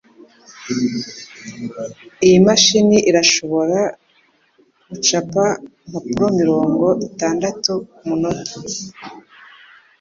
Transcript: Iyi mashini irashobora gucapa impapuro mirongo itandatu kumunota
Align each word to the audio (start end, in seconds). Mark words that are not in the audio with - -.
Iyi 2.25 2.37
mashini 2.45 2.97
irashobora 3.09 3.79
gucapa 4.89 5.43
impapuro 5.85 6.25
mirongo 6.39 6.85
itandatu 7.07 7.71
kumunota 7.95 8.57